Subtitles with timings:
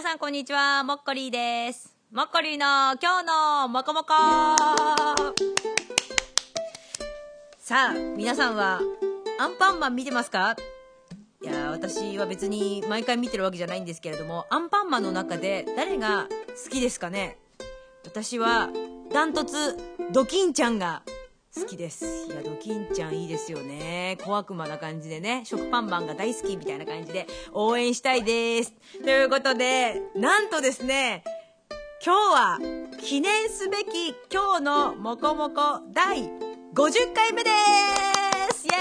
[0.00, 1.94] 皆さんこんにちは、もっこりーです。
[2.10, 4.06] もっこりーの今日のもこもこ。
[7.58, 8.80] さあ、皆さんは
[9.38, 10.56] アンパンマン見てますか？
[11.42, 16.28] いやー私は別に毎回見てるわけじゃないんですけれども、アンパンマンの中で誰が
[16.64, 17.36] 好きですかね？
[18.06, 18.70] 私は
[19.12, 19.76] ダントツ
[20.12, 21.02] ドキンちゃんが
[21.52, 22.26] 好きです。
[22.26, 24.16] いや、ドキンちゃんいいですよね。
[24.24, 28.72] 小悪魔な感じでね、食パンマンが大好きみたいな感じで応援したいです。
[29.02, 31.24] ということで、なんとですね、
[32.04, 32.58] 今日は
[33.00, 36.22] 記念すべき今日のもこもこ第
[36.72, 37.50] 50回目で
[38.54, 38.76] すイエ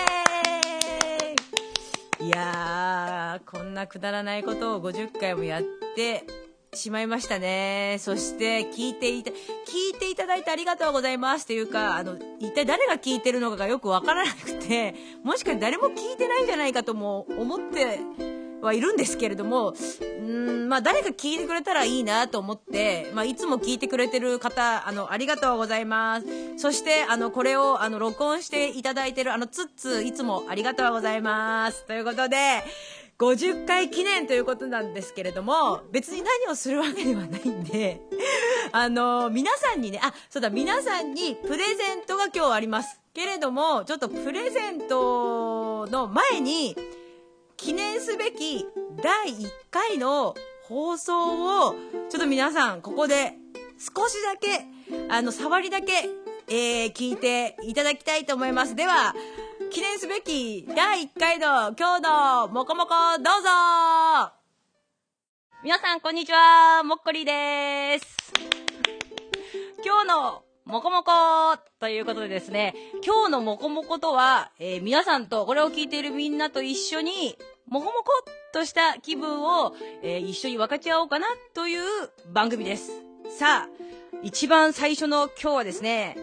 [2.21, 5.63] ーイいやー、こんなくだらないことを50回もやっ
[5.95, 6.23] て
[6.73, 7.97] しまいましたね。
[7.99, 9.33] そして、聞いていた、聞
[9.95, 17.99] いていただいてありがとうございますっていうか、あの、一体誰が聞いてるのかがよくわからなくて、もしかして誰も聞いてないんじゃないかとも思って
[18.61, 19.73] はいるんですけれども、
[20.21, 26.27] うん、まあ誰か聞いてくれたらいいなと思って、まあいつも聞いてくれてる方、あの、ありがとうございます。
[26.57, 31.85] そして、あの、これを、あの、録音していただいてる、あの、つっつ、いつもありがとうございます。
[31.87, 32.63] ということで、
[33.19, 38.01] 50回記念ということなんですけれども、別に何をするわけではないんで、
[38.71, 43.01] あの、皆さんにね、あ、そうだ、皆さんにプレゼントが今日あります。
[43.13, 46.77] けれども、ちょっとプレゼントの前に、
[47.57, 48.65] 記念すべき
[49.03, 50.33] 第1回の
[50.63, 51.75] 放送を、
[52.09, 53.33] ちょっと皆さん、ここで
[53.77, 54.65] 少しだけ、
[55.09, 56.09] あの、触りだけ、
[56.47, 58.75] えー、聞いていただきたいと思います。
[58.75, 59.13] では、
[59.71, 64.33] 記念すべき第1回の今日のもこもこどうぞ
[65.63, 68.05] 皆さんこんにちは、もっこりです。
[69.85, 71.11] 今日のもこもこ
[71.79, 72.73] ということでですね、
[73.05, 81.81] 今日のもこもことは、えー皆さんと、これを聞いているみんなと一緒に、もこもこっとした気分を、えー一緒に分かち合おうかなという
[82.31, 82.91] 番組です。
[83.37, 83.69] さあ、
[84.23, 86.17] 一番最初の今日はですね、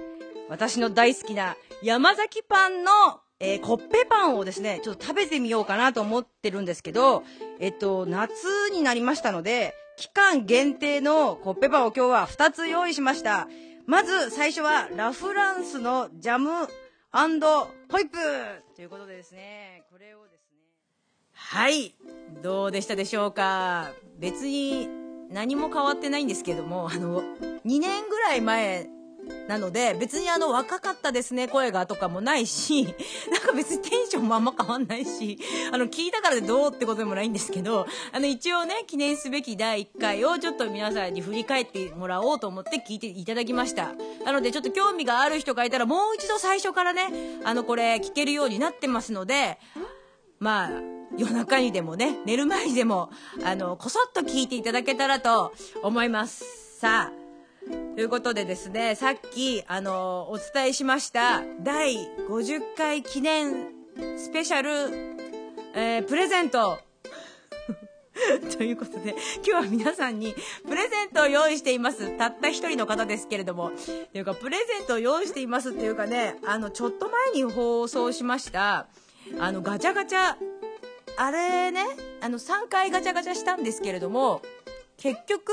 [0.49, 2.91] 私の大好きな山崎パンの、
[3.39, 7.23] えーコッペパンをですね、ちょっと食べてみようかなと思ってるんですけど、
[7.61, 13.49] えっと、夏になりましたので、期間限定のコッペパンを今日は2つ用意しました。
[13.87, 18.19] まず最初はラフランスのジャムホイップ
[18.75, 20.59] ということでですね、これをですね。
[21.33, 21.95] はい。
[22.43, 23.91] どうでしたでしょうか？
[24.19, 24.89] 別に
[25.31, 27.23] 何も変わってないんですけども、あの、
[27.65, 28.89] 2年ぐらい前
[29.49, 32.85] なので、別にあの、若かったですね、声がとかもないし、
[33.31, 35.39] なんか別にテンションもあんま変わんないし、
[35.73, 43.95] あの、聞いたからでどうってことでもないんですけど、あの、一応ね、記念すべき第1回をちょっと皆さんに振り返ってもらおうと思って聞いていただきました。
[44.25, 49.59] なので、ちょっと興味がある人がいたら、もう一度最初からね、あの、これ聞けるようになってますので、
[50.39, 50.71] まあ、
[51.17, 53.11] 夜中にでもね、寝る前にでも、
[53.45, 56.79] あの、こそっと聞いていただけたらと思います。
[56.79, 57.26] さあ、
[57.95, 61.97] ということでですね、さっき、あの、お伝えしました、第
[62.29, 63.69] 50回記念
[64.19, 64.71] スペシャル、
[65.75, 66.79] えープレゼント。
[68.57, 70.35] ということで、今日は皆さんに
[70.67, 72.17] プレゼントを用意しています。
[72.17, 73.71] たった一人の方ですけれども。
[74.13, 78.87] というか、プレゼントを用意していますっていうかね、あの、ちょっと前に放送しました、
[79.39, 80.37] あの、ガチャガチャ、
[81.19, 81.85] あれね、
[82.21, 84.43] あの、3回ガチャガチャしたんですけれども、
[84.97, 85.53] 結局、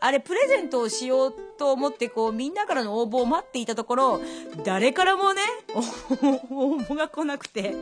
[0.00, 4.20] あれプレゼントをしようと思ってこうみんなからの応募を待っていたところ、
[4.64, 5.42] 誰からもね、
[6.50, 7.74] 応募が来なくて、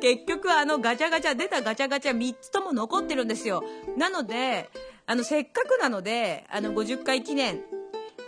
[0.00, 3.64] 結局あのガチャガチャ、出たガチャガチャ3つとも残ってるんですよ。
[3.96, 4.70] なので、
[5.06, 7.64] あのせっかくなので、あの50回記念、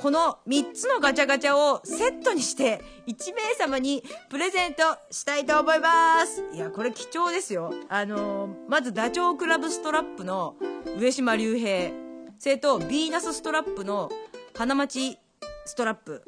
[0.00, 6.44] この3つのガチャガチャをセットにして1名様にプレゼントしたいと思います。
[6.52, 7.72] いや、これ貴重ですよ。
[7.88, 10.56] あのーまずダチョウ倶楽部ストラップの
[10.98, 12.03] 上島竜兵。
[12.44, 14.10] それと、ビーナスストラップの
[14.54, 15.16] 花町
[15.64, 16.22] ストラップ。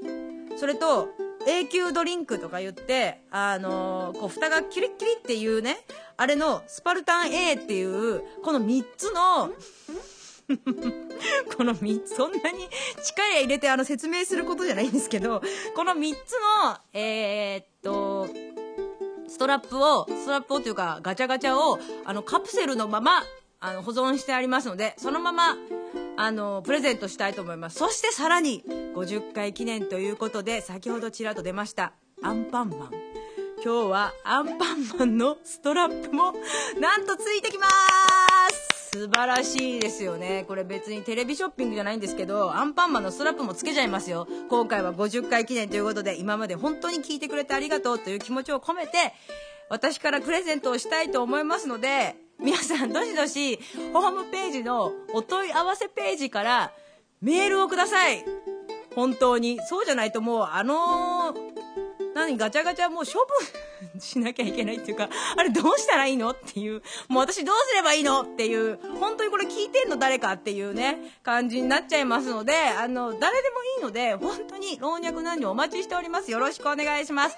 [0.57, 1.11] それと、
[1.47, 5.77] 永久ドリンクとか言って、あのーこう、蓋がキリッキリっていうね、
[6.17, 9.51] あれのスパルタン A っていう、この3つの、
[11.55, 12.67] この3つ、そんなに
[13.05, 15.43] 力入れてあの説明することじゃないんですけど、
[15.75, 16.33] この3つ
[16.65, 18.27] の、えーっと、
[19.29, 23.23] ストラップを、ストラップをというかガチャガチャを、あの、カプセルのまま、
[23.61, 25.55] あの、保存してありますので、そのまま、
[26.17, 27.79] あの、プレゼントしたいと思います。
[27.79, 28.65] そしてさらに、
[28.95, 31.93] 50回記念ということで、先ほどちらっと出ました、
[32.23, 32.91] アンパンマン。
[33.65, 36.35] 今日はアンパンマンのストラップも、
[36.81, 37.67] なんとついてきま
[38.51, 40.45] す素晴らしいですよね。
[40.49, 44.27] これ別にテレビショッピングじゃないんですけど、アンパンマンのストラップもつけちゃいますよ。
[44.49, 49.13] 今回は50回記念ということで、今まで本当に聞いてくれてありがとうという気持ちを込めて、
[49.69, 53.59] 私からプレゼントをしたいと思いますので、皆さんどしどし
[53.93, 56.73] ホームページのお問い合わせページから
[57.21, 58.25] メールをください。
[58.95, 59.59] 本当に。
[59.69, 61.35] そうじゃないともうあの
[62.15, 63.66] 何ガチャガチャもう処分
[63.99, 77.37] しなきゃいけないっていうかあれどうしたらいいのっていうもう私どうすればいいのっていう本当にこれ聞いてんの誰かっていうね感じになっちゃいますのであの誰でもいいので本当に老若男女お待ちしておりますよろしくお願いします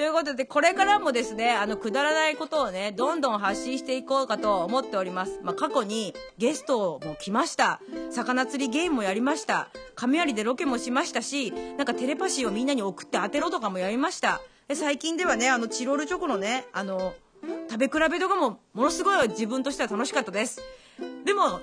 [0.00, 5.40] ということで、これからもですね、あの、くだらないことをね、どんどん発信していこうかと思っております。
[5.42, 7.82] まあ、過去にゲストも来ました。
[8.10, 9.68] 魚釣りゲームもやりました。
[9.96, 14.40] 雷でロケもしましたし、なんかテレパシーをみんなに送って当てろとかもやりました。
[14.70, 17.12] で最近ではね、あの、チロルチョコのね、あの、
[17.68, 20.60] 食べ比べとかも、ものすごい自分としては楽しかったです。
[21.24, 21.58] でも、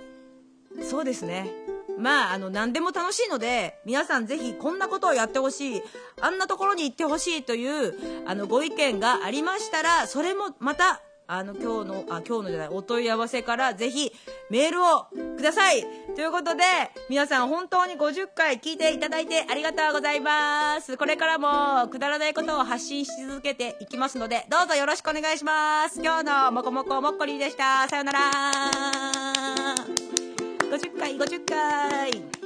[0.84, 1.50] そうですね。
[1.98, 5.82] まあ、あの、何でも楽しいので、皆さんぜひこんなことをやってほしい、
[6.20, 7.96] あんなところに行ってほしいという、
[8.28, 14.14] あの、ご意見がありましたら、それもまた、あの、今日の、あ、今日のじゃない、お問い合わせからぜひ
[14.50, 15.86] メールをください
[16.16, 16.64] ということで、
[17.10, 20.96] 皆さん本当に50回聞いていただいてありがとうございます。
[20.96, 26.02] これからもくだらないことを発信し続けていきますので、どうぞよろしくお願いします。
[26.02, 27.90] 今日のもこもこもっこりでした。
[27.90, 28.20] さよなら。
[30.72, 32.37] 50回、50回。